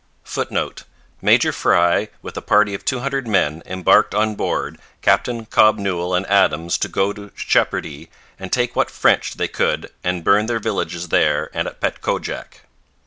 [Footnote: 0.23 0.83
'Major 1.21 1.51
Frye 1.51 2.09
with 2.23 2.35
a 2.35 2.41
party 2.41 2.73
of 2.73 2.83
200 2.83 3.27
men 3.27 3.61
embarked 3.67 4.15
on 4.15 4.33
Board 4.33 4.79
Captain 5.03 5.45
Cobb 5.45 5.77
Newel 5.77 6.15
and 6.15 6.25
Adams 6.25 6.79
to 6.79 6.87
go 6.87 7.13
to 7.13 7.29
Sheperday 7.35 8.09
and 8.39 8.51
take 8.51 8.75
what 8.75 8.89
French 8.89 9.35
thay 9.35 9.47
Could 9.47 9.91
and 10.03 10.23
burn 10.23 10.47
thare 10.47 10.57
vilges 10.59 11.07
thare 11.09 11.51
and 11.53 11.67
at 11.67 11.79
Petcojack.' 11.79 12.61